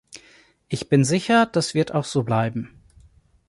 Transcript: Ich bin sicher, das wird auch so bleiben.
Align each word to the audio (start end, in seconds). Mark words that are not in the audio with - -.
Ich 0.67 0.89
bin 0.89 1.03
sicher, 1.05 1.45
das 1.45 1.75
wird 1.75 1.93
auch 1.93 2.05
so 2.05 2.23
bleiben. 2.23 2.81